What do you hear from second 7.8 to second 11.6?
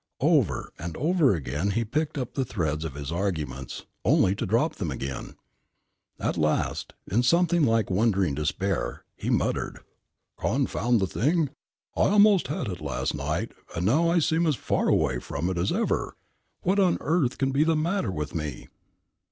wondering despair, he muttered: "Confound the thing!